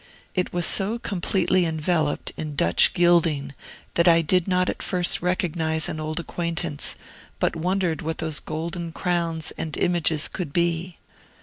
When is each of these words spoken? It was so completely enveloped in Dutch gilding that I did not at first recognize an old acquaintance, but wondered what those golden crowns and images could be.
It 0.33 0.51
was 0.51 0.65
so 0.65 0.97
completely 0.97 1.63
enveloped 1.63 2.31
in 2.35 2.55
Dutch 2.55 2.95
gilding 2.95 3.53
that 3.93 4.07
I 4.07 4.23
did 4.23 4.47
not 4.47 4.67
at 4.67 4.81
first 4.81 5.21
recognize 5.21 5.87
an 5.87 5.99
old 5.99 6.19
acquaintance, 6.19 6.95
but 7.37 7.55
wondered 7.55 8.01
what 8.01 8.17
those 8.17 8.39
golden 8.39 8.93
crowns 8.93 9.51
and 9.59 9.77
images 9.77 10.27
could 10.27 10.51
be. 10.53 10.97